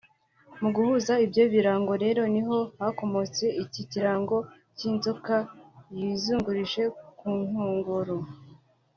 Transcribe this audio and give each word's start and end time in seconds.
Mu 0.61 0.69
guhuza 0.75 1.13
ibyo 1.25 1.43
birango 1.53 1.93
rero 2.03 2.21
ni 2.33 2.41
ho 2.47 2.57
hakomotse 2.79 3.45
iki 3.63 3.81
kirango 3.91 4.37
cy’inzoka 4.77 5.35
yizungurije 5.97 6.83
ku 7.17 7.29
nkongoro 7.45 8.15